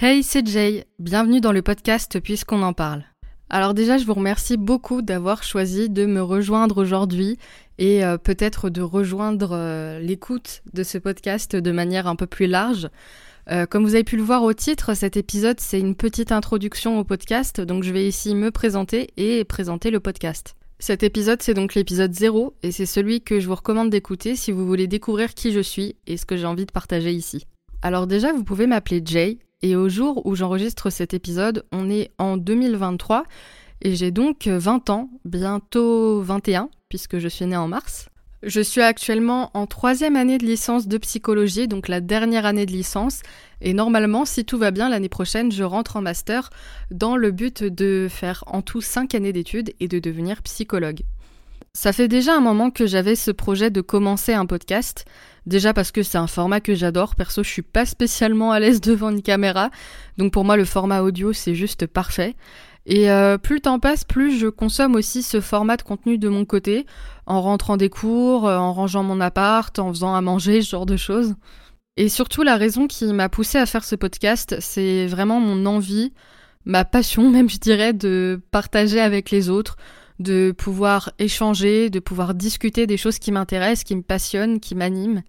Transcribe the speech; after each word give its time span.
Hey, 0.00 0.22
c'est 0.22 0.46
Jay, 0.46 0.86
bienvenue 0.98 1.40
dans 1.40 1.52
le 1.52 1.60
podcast 1.60 2.20
puisqu'on 2.20 2.62
en 2.62 2.72
parle. 2.72 3.04
Alors 3.50 3.74
déjà, 3.74 3.98
je 3.98 4.04
vous 4.04 4.14
remercie 4.14 4.56
beaucoup 4.56 5.02
d'avoir 5.02 5.42
choisi 5.42 5.90
de 5.90 6.06
me 6.06 6.22
rejoindre 6.22 6.80
aujourd'hui 6.80 7.36
et 7.78 8.04
euh, 8.04 8.16
peut-être 8.16 8.70
de 8.70 8.80
rejoindre 8.80 9.50
euh, 9.52 9.98
l'écoute 9.98 10.62
de 10.72 10.82
ce 10.82 10.98
podcast 10.98 11.56
de 11.56 11.72
manière 11.72 12.06
un 12.06 12.16
peu 12.16 12.26
plus 12.26 12.46
large. 12.46 12.88
Euh, 13.50 13.64
comme 13.64 13.84
vous 13.84 13.94
avez 13.94 14.04
pu 14.04 14.16
le 14.16 14.22
voir 14.22 14.42
au 14.42 14.52
titre, 14.52 14.94
cet 14.94 15.16
épisode 15.16 15.58
c'est 15.58 15.80
une 15.80 15.94
petite 15.94 16.32
introduction 16.32 16.98
au 16.98 17.04
podcast, 17.04 17.62
donc 17.62 17.82
je 17.82 17.92
vais 17.92 18.06
ici 18.06 18.34
me 18.34 18.50
présenter 18.50 19.08
et 19.16 19.42
présenter 19.44 19.90
le 19.90 20.00
podcast. 20.00 20.54
Cet 20.78 21.02
épisode 21.02 21.40
c'est 21.40 21.54
donc 21.54 21.74
l'épisode 21.74 22.12
0 22.12 22.54
et 22.62 22.72
c'est 22.72 22.84
celui 22.84 23.22
que 23.22 23.40
je 23.40 23.46
vous 23.48 23.54
recommande 23.54 23.88
d'écouter 23.88 24.36
si 24.36 24.52
vous 24.52 24.66
voulez 24.66 24.86
découvrir 24.86 25.32
qui 25.32 25.52
je 25.52 25.60
suis 25.60 25.96
et 26.06 26.18
ce 26.18 26.26
que 26.26 26.36
j'ai 26.36 26.44
envie 26.44 26.66
de 26.66 26.72
partager 26.72 27.12
ici. 27.12 27.46
Alors 27.80 28.06
déjà, 28.06 28.32
vous 28.32 28.44
pouvez 28.44 28.66
m'appeler 28.66 29.00
Jay, 29.04 29.38
et 29.62 29.76
au 29.76 29.88
jour 29.88 30.26
où 30.26 30.34
j'enregistre 30.34 30.90
cet 30.90 31.14
épisode, 31.14 31.64
on 31.72 31.88
est 31.88 32.10
en 32.18 32.36
2023 32.36 33.24
et 33.80 33.94
j'ai 33.94 34.10
donc 34.10 34.46
20 34.46 34.90
ans, 34.90 35.08
bientôt 35.24 36.20
21, 36.20 36.68
puisque 36.88 37.18
je 37.18 37.28
suis 37.28 37.46
née 37.46 37.56
en 37.56 37.68
mars. 37.68 38.08
Je 38.44 38.60
suis 38.60 38.82
actuellement 38.82 39.50
en 39.54 39.66
troisième 39.66 40.14
année 40.14 40.38
de 40.38 40.46
licence 40.46 40.86
de 40.86 40.96
psychologie, 40.98 41.66
donc 41.66 41.88
la 41.88 42.00
dernière 42.00 42.46
année 42.46 42.66
de 42.66 42.72
licence, 42.72 43.22
et 43.60 43.74
normalement, 43.74 44.24
si 44.24 44.44
tout 44.44 44.58
va 44.58 44.70
bien, 44.70 44.88
l'année 44.88 45.08
prochaine, 45.08 45.50
je 45.50 45.64
rentre 45.64 45.96
en 45.96 46.02
master 46.02 46.50
dans 46.92 47.16
le 47.16 47.32
but 47.32 47.64
de 47.64 48.06
faire 48.08 48.44
en 48.46 48.62
tout 48.62 48.80
cinq 48.80 49.16
années 49.16 49.32
d'études 49.32 49.74
et 49.80 49.88
de 49.88 49.98
devenir 49.98 50.40
psychologue. 50.42 51.00
Ça 51.72 51.92
fait 51.92 52.08
déjà 52.08 52.34
un 52.34 52.40
moment 52.40 52.70
que 52.70 52.86
j'avais 52.86 53.16
ce 53.16 53.32
projet 53.32 53.70
de 53.70 53.80
commencer 53.80 54.34
un 54.34 54.46
podcast, 54.46 55.04
Déjà 55.48 55.72
parce 55.72 55.92
que 55.92 56.02
c'est 56.02 56.18
un 56.18 56.26
format 56.26 56.60
que 56.60 56.74
j'adore. 56.74 57.14
Perso, 57.14 57.42
je 57.42 57.48
suis 57.48 57.62
pas 57.62 57.86
spécialement 57.86 58.52
à 58.52 58.60
l'aise 58.60 58.80
devant 58.82 59.08
une 59.08 59.22
caméra. 59.22 59.70
Donc 60.18 60.30
pour 60.30 60.44
moi, 60.44 60.58
le 60.58 60.66
format 60.66 61.00
audio, 61.00 61.32
c'est 61.32 61.54
juste 61.54 61.86
parfait. 61.86 62.36
Et 62.90 63.10
euh, 63.10 63.36
plus 63.36 63.56
le 63.56 63.60
temps 63.60 63.78
passe, 63.78 64.02
plus 64.02 64.38
je 64.38 64.46
consomme 64.46 64.94
aussi 64.94 65.22
ce 65.22 65.42
format 65.42 65.76
de 65.76 65.82
contenu 65.82 66.16
de 66.16 66.30
mon 66.30 66.46
côté, 66.46 66.86
en 67.26 67.42
rentrant 67.42 67.76
des 67.76 67.90
cours, 67.90 68.48
euh, 68.48 68.56
en 68.56 68.72
rangeant 68.72 69.02
mon 69.02 69.20
appart, 69.20 69.78
en 69.78 69.92
faisant 69.92 70.14
à 70.14 70.22
manger, 70.22 70.62
ce 70.62 70.70
genre 70.70 70.86
de 70.86 70.96
choses. 70.96 71.34
Et 71.98 72.08
surtout, 72.08 72.42
la 72.42 72.56
raison 72.56 72.86
qui 72.86 73.04
m'a 73.12 73.28
poussé 73.28 73.58
à 73.58 73.66
faire 73.66 73.84
ce 73.84 73.94
podcast, 73.94 74.56
c'est 74.60 75.06
vraiment 75.06 75.38
mon 75.38 75.66
envie, 75.66 76.14
ma 76.64 76.86
passion 76.86 77.28
même, 77.30 77.50
je 77.50 77.58
dirais, 77.58 77.92
de 77.92 78.40
partager 78.50 79.00
avec 79.00 79.30
les 79.30 79.50
autres, 79.50 79.76
de 80.18 80.54
pouvoir 80.56 81.12
échanger, 81.18 81.90
de 81.90 82.00
pouvoir 82.00 82.34
discuter 82.34 82.86
des 82.86 82.96
choses 82.96 83.18
qui 83.18 83.32
m'intéressent, 83.32 83.84
qui 83.84 83.96
me 83.96 84.02
passionnent, 84.02 84.60
qui 84.60 84.74
m'animent. 84.74 85.22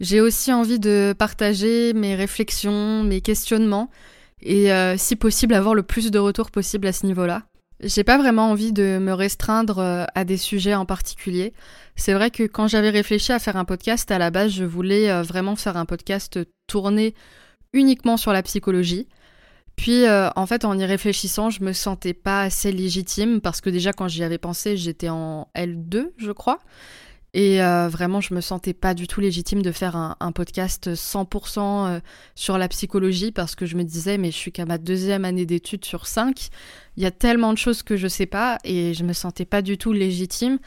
J'ai 0.00 0.20
aussi 0.20 0.52
envie 0.52 0.80
de 0.80 1.14
partager 1.16 1.92
mes 1.92 2.16
réflexions, 2.16 3.04
mes 3.04 3.20
questionnements 3.20 3.88
et 4.44 4.72
euh, 4.72 4.96
si 4.96 5.16
possible 5.16 5.54
avoir 5.54 5.74
le 5.74 5.82
plus 5.82 6.10
de 6.10 6.18
retours 6.18 6.50
possible 6.50 6.86
à 6.86 6.92
ce 6.92 7.06
niveau-là. 7.06 7.42
J'ai 7.80 8.04
pas 8.04 8.18
vraiment 8.18 8.50
envie 8.50 8.72
de 8.72 8.98
me 8.98 9.12
restreindre 9.12 9.78
euh, 9.78 10.04
à 10.14 10.24
des 10.24 10.36
sujets 10.36 10.74
en 10.74 10.86
particulier. 10.86 11.52
C'est 11.96 12.14
vrai 12.14 12.30
que 12.30 12.44
quand 12.44 12.68
j'avais 12.68 12.90
réfléchi 12.90 13.32
à 13.32 13.38
faire 13.38 13.56
un 13.56 13.64
podcast, 13.64 14.10
à 14.10 14.18
la 14.18 14.30
base, 14.30 14.52
je 14.52 14.64
voulais 14.64 15.10
euh, 15.10 15.22
vraiment 15.22 15.56
faire 15.56 15.76
un 15.76 15.84
podcast 15.84 16.38
tourné 16.66 17.14
uniquement 17.72 18.16
sur 18.16 18.32
la 18.32 18.42
psychologie. 18.42 19.08
Puis, 19.76 20.04
en 20.08 20.46
fait, 20.46 20.64
en 20.64 20.78
y 20.78 20.84
réfléchissant, 20.84 21.50
je 21.50 21.64
me 21.64 21.72
sentais 21.72 22.14
pas 22.14 22.42
assez 22.42 22.70
légitime 22.70 23.40
parce 23.40 23.60
que 23.60 23.70
déjà, 23.70 23.92
quand 23.92 24.06
j'y 24.06 24.22
avais 24.22 24.38
pensé, 24.38 24.76
j'étais 24.76 25.08
en 25.08 25.48
L2, 25.56 26.12
je 26.16 26.30
crois. 26.30 26.60
Et 27.34 27.60
euh, 27.60 27.88
vraiment, 27.88 28.20
je 28.20 28.32
me 28.32 28.40
sentais 28.40 28.74
pas 28.74 28.94
du 28.94 29.08
tout 29.08 29.20
légitime 29.20 29.60
de 29.60 29.72
faire 29.72 29.96
un, 29.96 30.32
podcast 30.32 30.94
100% 30.94 31.58
euh, 31.58 32.00
sur 32.36 32.58
la 32.58 32.68
psychologie 32.68 33.32
parce 33.32 33.56
que 33.56 33.66
je 33.66 33.76
me 33.76 33.82
disais, 33.82 34.18
mais 34.18 34.30
je 34.30 34.36
suis 34.36 34.52
qu'à 34.52 34.66
ma 34.66 34.78
deuxième 34.78 35.24
année 35.24 35.44
d'études 35.44 35.84
sur 35.84 36.06
cinq. 36.06 36.48
Il 36.96 37.02
y 37.02 37.06
a 37.06 37.10
tellement 37.10 37.52
de 37.52 37.58
choses 37.58 37.82
que 37.82 37.96
je 37.96 38.06
sais 38.06 38.26
pas 38.26 38.58
et 38.62 38.94
je 38.94 39.02
me 39.02 39.12
sentais 39.12 39.44
pas 39.44 39.62
du 39.62 39.78
tout 39.78 39.92
légitime. 39.92 40.60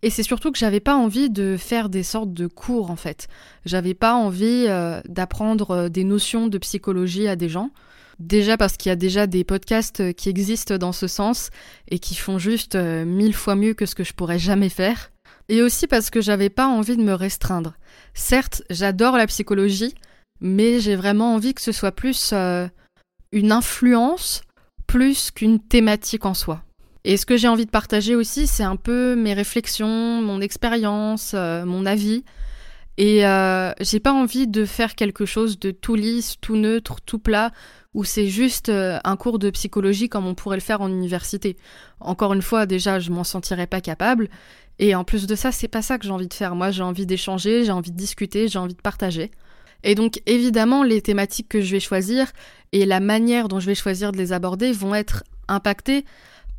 Et 0.00 0.08
c'est 0.08 0.22
surtout 0.22 0.52
que 0.52 0.58
j'avais 0.58 0.80
pas 0.80 0.96
envie 0.96 1.28
de 1.28 1.58
faire 1.58 1.90
des 1.90 2.02
sortes 2.02 2.32
de 2.32 2.46
cours 2.46 2.90
en 2.90 2.96
fait. 2.96 3.28
J'avais 3.66 3.94
pas 3.94 4.14
envie 4.14 4.64
euh, 4.68 5.02
d'apprendre 5.06 5.90
des 5.90 6.04
notions 6.04 6.48
de 6.48 6.56
psychologie 6.56 7.28
à 7.28 7.36
des 7.36 7.50
gens. 7.50 7.70
Déjà 8.20 8.56
parce 8.56 8.78
qu'il 8.78 8.88
y 8.88 8.92
a 8.92 8.96
déjà 8.96 9.26
des 9.26 9.44
podcasts 9.44 10.14
qui 10.14 10.30
existent 10.30 10.78
dans 10.78 10.92
ce 10.92 11.08
sens 11.08 11.50
et 11.88 11.98
qui 11.98 12.14
font 12.14 12.38
juste 12.38 12.74
mille 12.74 13.34
fois 13.34 13.54
mieux 13.54 13.74
que 13.74 13.84
ce 13.84 13.94
que 13.94 14.04
je 14.04 14.14
pourrais 14.14 14.38
jamais 14.38 14.70
faire. 14.70 15.10
Et 15.48 15.62
aussi 15.62 15.86
parce 15.86 16.10
que 16.10 16.20
j'avais 16.20 16.50
pas 16.50 16.66
envie 16.66 16.96
de 16.96 17.02
me 17.02 17.14
restreindre. 17.14 17.74
Certes, 18.14 18.62
j'adore 18.70 19.16
la 19.16 19.26
psychologie, 19.26 19.94
mais 20.40 20.80
j'ai 20.80 20.96
vraiment 20.96 21.34
envie 21.34 21.54
que 21.54 21.60
ce 21.60 21.72
soit 21.72 21.92
plus 21.92 22.30
euh, 22.32 22.66
une 23.32 23.52
influence 23.52 24.42
plus 24.86 25.30
qu'une 25.30 25.60
thématique 25.60 26.26
en 26.26 26.34
soi. 26.34 26.62
Et 27.04 27.16
ce 27.16 27.26
que 27.26 27.36
j'ai 27.36 27.48
envie 27.48 27.66
de 27.66 27.70
partager 27.70 28.16
aussi, 28.16 28.46
c'est 28.46 28.64
un 28.64 28.76
peu 28.76 29.14
mes 29.14 29.34
réflexions, 29.34 30.20
mon 30.22 30.40
expérience, 30.40 31.32
euh, 31.34 31.64
mon 31.64 31.86
avis. 31.86 32.24
Et 32.98 33.26
euh, 33.26 33.72
j'ai 33.80 34.00
pas 34.00 34.12
envie 34.12 34.48
de 34.48 34.64
faire 34.64 34.94
quelque 34.94 35.26
chose 35.26 35.58
de 35.58 35.70
tout 35.70 35.94
lisse, 35.94 36.36
tout 36.40 36.56
neutre, 36.56 36.96
tout 37.04 37.18
plat, 37.18 37.52
où 37.94 38.04
c'est 38.04 38.26
juste 38.26 38.70
un 38.70 39.16
cours 39.16 39.38
de 39.38 39.50
psychologie 39.50 40.08
comme 40.08 40.26
on 40.26 40.34
pourrait 40.34 40.56
le 40.56 40.62
faire 40.62 40.80
en 40.80 40.88
université. 40.88 41.56
Encore 42.00 42.32
une 42.32 42.42
fois, 42.42 42.66
déjà, 42.66 42.98
je 42.98 43.10
m'en 43.10 43.24
sentirais 43.24 43.66
pas 43.66 43.80
capable. 43.80 44.28
Et 44.78 44.94
en 44.94 45.04
plus 45.04 45.26
de 45.26 45.34
ça, 45.34 45.52
c'est 45.52 45.68
pas 45.68 45.82
ça 45.82 45.98
que 45.98 46.04
j'ai 46.04 46.10
envie 46.10 46.28
de 46.28 46.34
faire. 46.34 46.54
Moi, 46.54 46.70
j'ai 46.70 46.82
envie 46.82 47.06
d'échanger, 47.06 47.64
j'ai 47.64 47.72
envie 47.72 47.92
de 47.92 47.96
discuter, 47.96 48.48
j'ai 48.48 48.58
envie 48.58 48.74
de 48.74 48.80
partager. 48.80 49.30
Et 49.82 49.94
donc, 49.94 50.20
évidemment, 50.26 50.82
les 50.82 51.00
thématiques 51.00 51.48
que 51.48 51.60
je 51.60 51.72
vais 51.72 51.80
choisir 51.80 52.32
et 52.72 52.84
la 52.84 53.00
manière 53.00 53.48
dont 53.48 53.60
je 53.60 53.66
vais 53.66 53.74
choisir 53.74 54.12
de 54.12 54.18
les 54.18 54.32
aborder 54.32 54.72
vont 54.72 54.94
être 54.94 55.24
impactées 55.48 56.04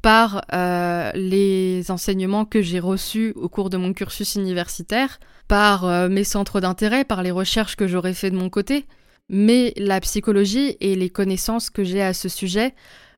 par 0.01 0.45
euh, 0.53 1.11
les 1.13 1.89
enseignements 1.91 2.45
que 2.45 2.61
j'ai 2.61 2.79
reçus 2.79 3.33
au 3.35 3.49
cours 3.49 3.69
de 3.69 3.77
mon 3.77 3.93
cursus 3.93 4.35
universitaire, 4.35 5.19
par 5.47 5.85
euh, 5.85 6.07
mes 6.07 6.23
centres 6.23 6.61
d'intérêt, 6.61 7.03
par 7.03 7.23
les 7.23 7.31
recherches 7.31 7.75
que 7.75 7.87
j'aurais 7.87 8.13
fait 8.13 8.31
de 8.31 8.37
mon 8.37 8.49
côté. 8.49 8.85
Mais 9.29 9.73
la 9.75 9.99
psychologie 9.99 10.77
et 10.79 10.95
les 10.95 11.09
connaissances 11.09 11.69
que 11.69 11.83
j'ai 11.83 12.01
à 12.01 12.13
ce 12.13 12.29
sujet 12.29 12.73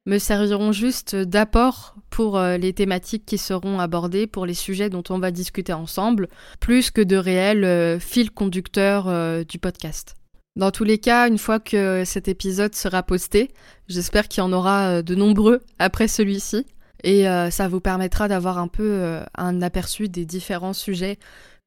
me 0.05 0.17
serviront 0.17 0.71
juste 0.71 1.15
d'apport 1.15 1.95
pour 2.09 2.37
euh, 2.37 2.57
les 2.57 2.73
thématiques 2.73 3.25
qui 3.25 3.37
seront 3.37 3.79
abordées, 3.79 4.27
pour 4.27 4.45
les 4.45 4.53
sujets 4.53 4.89
dont 4.89 5.03
on 5.09 5.19
va 5.19 5.31
discuter 5.31 5.73
ensemble, 5.73 6.27
plus 6.59 6.91
que 6.91 7.01
de 7.01 7.15
réels 7.15 7.63
euh, 7.63 7.99
fils 7.99 8.29
conducteurs 8.29 9.07
euh, 9.07 9.43
du 9.43 9.59
podcast. 9.59 10.15
Dans 10.55 10.71
tous 10.71 10.83
les 10.83 10.97
cas, 10.97 11.27
une 11.27 11.37
fois 11.37 11.59
que 11.59 12.03
cet 12.05 12.27
épisode 12.27 12.75
sera 12.75 13.03
posté, 13.03 13.51
j'espère 13.87 14.27
qu'il 14.27 14.41
y 14.41 14.45
en 14.45 14.51
aura 14.51 15.01
de 15.01 15.15
nombreux 15.15 15.61
après 15.77 16.07
celui-ci, 16.09 16.65
et 17.03 17.23
ça 17.49 17.69
vous 17.69 17.79
permettra 17.79 18.27
d'avoir 18.27 18.57
un 18.57 18.67
peu 18.67 19.19
un 19.35 19.61
aperçu 19.61 20.09
des 20.09 20.25
différents 20.25 20.73
sujets 20.73 21.17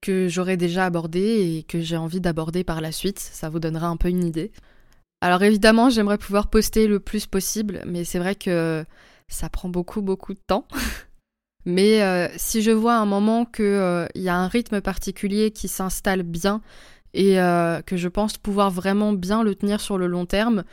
que 0.02 0.28
j'aurai 0.28 0.58
déjà 0.58 0.84
abordés 0.84 1.56
et 1.56 1.62
que 1.62 1.80
j'ai 1.80 1.96
envie 1.96 2.20
d'aborder 2.20 2.64
par 2.64 2.82
la 2.82 2.92
suite. 2.92 3.18
Ça 3.18 3.48
vous 3.48 3.60
donnera 3.60 3.86
un 3.86 3.96
peu 3.96 4.08
une 4.08 4.24
idée. 4.24 4.50
Alors 5.22 5.44
évidemment, 5.44 5.88
j'aimerais 5.88 6.18
pouvoir 6.18 6.48
poster 6.48 6.88
le 6.88 6.98
plus 6.98 7.26
possible, 7.26 7.80
mais 7.86 8.02
c'est 8.02 8.18
vrai 8.18 8.34
que 8.34 8.84
ça 9.28 9.48
prend 9.48 9.68
beaucoup 9.68 10.02
beaucoup 10.02 10.34
de 10.34 10.40
temps. 10.44 10.66
mais 11.64 12.02
euh, 12.02 12.26
si 12.36 12.60
je 12.60 12.72
vois 12.72 12.96
un 12.96 13.06
moment 13.06 13.44
qu'il 13.44 13.64
euh, 13.64 14.08
y 14.16 14.28
a 14.28 14.34
un 14.34 14.48
rythme 14.48 14.80
particulier 14.80 15.52
qui 15.52 15.68
s'installe 15.68 16.24
bien 16.24 16.60
et 17.14 17.40
euh, 17.40 17.82
que 17.82 17.96
je 17.96 18.08
pense 18.08 18.36
pouvoir 18.36 18.72
vraiment 18.72 19.12
bien 19.12 19.44
le 19.44 19.54
tenir 19.54 19.80
sur 19.80 19.96
le 19.96 20.08
long 20.08 20.26
terme, 20.26 20.64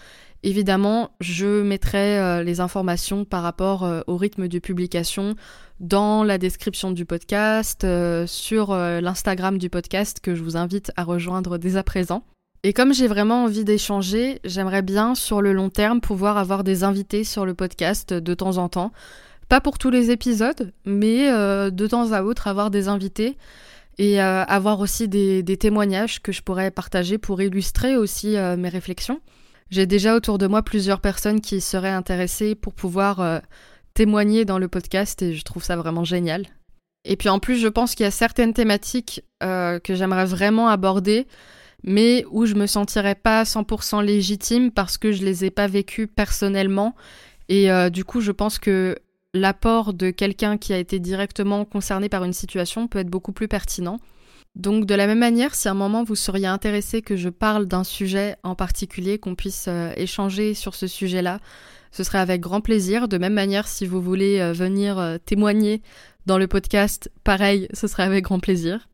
évidemment, 0.42 1.12
je 1.20 1.62
mettrai 1.62 2.44
les 2.44 2.60
informations 2.60 3.26
par 3.26 3.44
rapport 3.44 3.88
au 4.08 4.18
rythme 4.18 4.48
de 4.48 4.58
publication 4.58 5.36
dans 5.80 6.24
la 6.24 6.40
description 6.40 6.90
du 6.90 7.06
podcast, 7.06 7.86
sur 8.26 8.74
l'Instagram 8.74 9.60
du 9.60 9.70
podcast 9.70 10.22
que 10.22 10.34
je 10.34 10.42
vous 10.42 10.58
invite 10.58 10.92
à 10.96 11.04
rejoindre 11.04 11.60
dès 11.60 11.76
à 11.76 11.84
présent. 11.84 12.24
Et 12.64 12.74
comme 12.74 12.94
j'ai 12.94 13.08
vraiment 13.08 13.46
envie 13.46 13.64
d'échanger, 13.64 14.42
j'aimerais 14.44 14.82
bien 14.82 15.16
sur 15.16 15.42
le 15.42 15.54
long 15.54 15.70
terme 15.70 16.02
pouvoir 16.02 16.38
avoir 16.38 16.66
des 16.66 16.84
invités 16.84 17.24
sur 17.24 17.46
le 17.46 17.54
podcast 17.54 18.14
de 18.14 18.34
temps 18.34 18.58
en 18.58 18.68
temps. 18.68 18.92
Pas 19.48 19.62
pour 19.62 19.78
tous 19.78 19.90
les 19.90 20.12
épisodes, 20.12 20.74
mais 20.86 21.32
euh, 21.32 21.70
de 21.70 21.88
temps 21.88 22.12
à 22.12 22.22
autre 22.22 22.48
avoir 22.48 22.70
des 22.70 22.90
invités 22.90 23.38
et 23.98 24.22
euh, 24.22 24.44
avoir 24.44 24.82
aussi 24.82 25.08
des, 25.08 25.44
témoignages 25.58 26.22
que 26.22 26.34
je 26.34 26.42
pourrais 26.42 26.70
partager 26.70 27.18
pour 27.18 27.42
illustrer 27.42 27.96
aussi 27.96 28.36
euh, 28.36 28.58
mes 28.58 28.70
réflexions. 28.70 29.22
J'ai 29.70 29.86
déjà 29.86 30.16
autour 30.16 30.38
de 30.38 30.46
moi 30.46 30.62
plusieurs 30.62 31.00
personnes 31.00 31.40
qui 31.40 31.62
seraient 31.62 31.90
intéressées 31.90 32.56
pour 32.56 32.74
pouvoir 32.74 33.42
témoigner 33.94 34.44
dans 34.44 34.58
le 34.58 34.68
podcast 34.68 35.22
et 35.22 35.36
je 35.36 35.44
trouve 35.44 35.64
ça 35.64 35.76
vraiment 35.76 36.04
génial. 36.04 36.48
Et 37.06 37.16
puis 37.16 37.30
en 37.30 37.38
plus, 37.38 37.58
je 37.58 37.68
pense 37.68 37.94
qu'il 37.94 38.04
y 38.04 38.08
a 38.08 38.12
certaines 38.12 38.56
thématiques 38.56 39.22
que 39.42 39.80
j'aimerais 39.90 40.26
vraiment 40.26 40.70
aborder 40.70 41.28
mais 41.84 42.26
où 42.32 42.46
je 42.46 42.56
me 42.56 42.68
sentirais 42.68 43.16
pas 43.16 43.44
100% 43.44 44.04
légitime 44.04 44.72
parce 44.72 44.98
que 44.98 45.12
je 45.12 45.24
les 45.24 45.46
ai 45.46 45.50
pas 45.50 45.68
vécues 45.68 46.08
personnellement. 46.08 46.96
Et 47.48 47.72
euh, 47.72 47.90
du 47.90 48.04
coup, 48.04 48.22
je 48.22 48.32
pense 48.32 48.60
que 48.60 48.98
l'apport 49.34 49.94
de 49.94 50.10
quelqu'un 50.12 50.58
qui 50.58 50.74
a 50.74 50.78
été 50.78 51.00
directement 51.00 51.66
concerné 51.66 52.10
par 52.10 52.24
une 52.24 52.34
situation 52.34 52.88
peut 52.88 53.00
être 53.00 53.10
beaucoup 53.10 53.32
plus 53.32 53.48
pertinent. 53.48 54.00
Donc 54.56 54.86
de 54.86 54.96
la 54.96 55.08
même 55.08 55.20
manière, 55.20 55.56
si 55.56 55.68
à 55.68 55.72
un 55.72 55.76
moment 55.76 56.04
vous 56.04 56.16
seriez 56.16 56.48
intéressé 56.48 57.02
que 57.02 57.16
je 57.16 57.30
parle 57.30 57.68
d'un 57.68 57.84
sujet 57.84 58.36
en 58.44 58.56
particulier, 58.56 59.20
qu'on 59.20 59.36
puisse 59.36 59.66
euh, 59.68 59.92
échanger 59.96 60.54
sur 60.54 60.76
ce 60.76 60.88
sujet-là, 60.88 61.40
ce 61.92 62.04
serait 62.04 62.20
avec 62.20 62.42
grand 62.42 62.62
plaisir. 62.62 63.08
De 63.08 63.18
même 63.18 63.34
manière, 63.34 63.68
si 63.68 63.86
vous 63.86 64.02
voulez 64.02 64.40
euh, 64.40 64.54
venir 64.54 65.18
témoigner 65.26 65.82
dans 66.26 66.38
le 66.38 66.48
podcast, 66.48 67.12
pareil, 67.24 67.68
ce 67.74 67.88
serait 67.88 68.04
avec 68.04 68.26
grand 68.26 68.40
plaisir. 68.40 68.89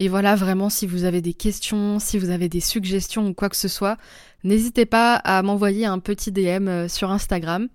Et 0.00 0.08
voilà, 0.08 0.34
vraiment, 0.34 0.70
si 0.70 0.86
vous 0.86 1.04
avez 1.04 1.20
des 1.20 1.34
questions, 1.34 1.98
si 1.98 2.18
vous 2.18 2.30
avez 2.30 2.48
des 2.48 2.60
suggestions 2.60 3.28
ou 3.28 3.34
quoi 3.34 3.48
que 3.48 3.56
ce 3.56 3.68
soit, 3.68 3.96
n'hésitez 4.42 4.86
pas 4.86 5.14
à 5.14 5.42
m'envoyer 5.42 5.86
un 5.86 5.98
petit 5.98 6.32
DM 6.32 6.68
euh, 6.68 6.88
sur 6.88 7.10
Instagram. 7.10 7.68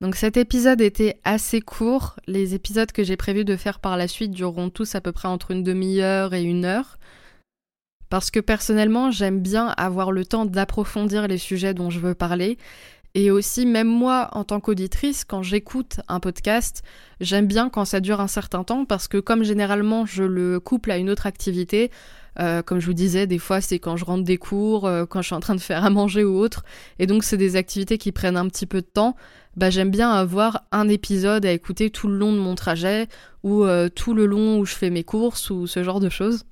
Donc 0.00 0.16
cet 0.16 0.36
épisode 0.36 0.80
était 0.80 1.20
assez 1.24 1.60
court. 1.60 2.16
Les 2.26 2.54
épisodes 2.54 2.92
que 2.92 3.04
j'ai 3.04 3.16
prévu 3.16 3.44
de 3.44 3.56
faire 3.56 3.80
par 3.80 3.96
la 3.96 4.08
suite 4.08 4.32
dureront 4.32 4.70
tous 4.70 4.94
à 4.94 5.00
peu 5.00 5.12
près 5.12 5.28
entre 5.28 5.50
une 5.50 5.62
demi-heure 5.62 6.34
et 6.34 6.42
une 6.42 6.64
heure. 6.64 6.98
Parce 8.10 8.30
que 8.30 8.40
personnellement, 8.40 9.10
j'aime 9.10 9.40
bien 9.40 9.68
avoir 9.76 10.12
le 10.12 10.24
temps 10.24 10.44
d'approfondir 10.44 11.26
les 11.26 11.38
sujets 11.38 11.74
dont 11.74 11.90
je 11.90 12.00
veux 12.00 12.14
parler 12.14 12.58
et 13.14 13.30
aussi, 13.30 13.64
même 13.64 13.86
moi, 13.86 14.28
en 14.32 14.42
tant 14.42 14.58
qu'auditrice, 14.58 15.24
quand 15.24 15.42
j'écoute 15.42 16.00
un 16.08 16.18
podcast, 16.18 16.82
j'aime 17.20 17.46
bien 17.46 17.70
quand 17.70 17.84
ça 17.84 18.00
dure 18.00 18.20
un 18.20 18.26
certain 18.26 18.64
temps 18.64 18.84
parce 18.84 19.06
que 19.06 19.18
comme 19.18 19.44
généralement 19.44 20.04
je 20.04 20.24
le 20.24 20.58
couple 20.58 20.90
à 20.90 20.96
une 20.96 21.08
autre 21.08 21.26
activité, 21.26 21.92
euh, 22.40 22.62
comme 22.62 22.80
je 22.80 22.86
vous 22.86 22.92
disais, 22.92 23.28
des 23.28 23.38
fois 23.38 23.60
c'est 23.60 23.78
quand 23.78 23.96
je 23.96 24.04
rentre 24.04 24.24
des 24.24 24.36
cours, 24.36 24.86
euh, 24.86 25.06
quand 25.06 25.22
je 25.22 25.26
suis 25.26 25.34
en 25.36 25.40
train 25.40 25.54
de 25.54 25.60
faire 25.60 25.84
à 25.84 25.90
manger 25.90 26.24
ou 26.24 26.36
autre, 26.36 26.64
et 26.98 27.06
donc 27.06 27.22
c'est 27.22 27.36
des 27.36 27.54
activités 27.54 27.98
qui 27.98 28.10
prennent 28.10 28.36
un 28.36 28.48
petit 28.48 28.66
peu 28.66 28.80
de 28.80 28.86
temps, 28.86 29.14
bah 29.56 29.70
j'aime 29.70 29.90
bien 29.90 30.10
avoir 30.10 30.64
un 30.72 30.88
épisode 30.88 31.46
à 31.46 31.52
écouter 31.52 31.90
tout 31.90 32.08
le 32.08 32.16
long 32.16 32.32
de 32.32 32.38
mon 32.38 32.56
trajet 32.56 33.06
ou 33.44 33.62
euh, 33.62 33.88
tout 33.88 34.14
le 34.14 34.26
long 34.26 34.58
où 34.58 34.64
je 34.64 34.74
fais 34.74 34.90
mes 34.90 35.04
courses 35.04 35.50
ou 35.50 35.68
ce 35.68 35.84
genre 35.84 36.00
de 36.00 36.08
choses. 36.08 36.44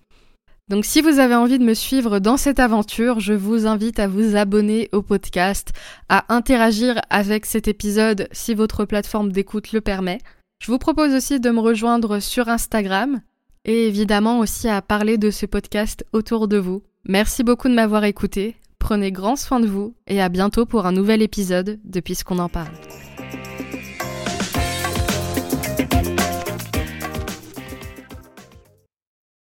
Donc 0.73 0.87
si 0.87 1.03
vous 1.03 1.19
avez 1.19 1.35
envie 1.35 1.59
de 1.59 1.65
me 1.65 1.75
suivre 1.75 2.19
dans 2.19 2.39
cette 2.39 2.59
aventure, 2.59 3.21
je 3.21 3.35
vous 3.35 3.67
invite 3.67 3.99
à 3.99 4.09
vous 4.09 4.37
abonner 4.37 4.89
au 4.93 5.03
podcast, 5.03 5.73
à 6.09 6.35
interagir 6.35 6.99
avec 7.11 7.45
cet 7.45 7.69
épisode 7.69 8.27
si 8.33 8.55
votre 8.55 8.87
plateforme 8.87 9.33
d'écoute 9.33 9.73
le 9.73 9.83
permet. 9.83 10.17
Je 10.63 10.73
vous 10.73 10.79
propose 10.79 11.13
aussi 11.13 11.41
de 11.41 11.51
me 11.51 11.61
rejoindre 11.61 12.21
sur 12.21 12.49
Instagram 12.49 13.21
et 13.67 13.87
évidemment 13.87 14.39
aussi 14.39 14.67
à 14.67 14.81
parler 14.81 15.19
de 15.19 15.31
ce 15.31 15.45
podcast 15.45 16.07
autour 16.15 16.49
de 16.49 16.57
vous. 16.57 16.83
Merci 17.07 17.45
beaucoup 17.45 17.69
de 17.69 17.75
m'avoir 17.75 18.05
écouté, 18.05 18.57
prenez 18.79 19.13
grand 19.13 19.37
soin 19.37 19.61
de 19.61 19.67
vous 19.67 19.95
et 20.07 20.23
à 20.23 20.31
bientôt 20.31 20.65
pour 20.65 20.87
un 20.87 20.93
nouvel 20.93 21.21
épisode 21.21 21.81
de 21.85 22.01
Puisqu'on 22.01 22.39
en 22.39 22.49
parle. 22.49 22.73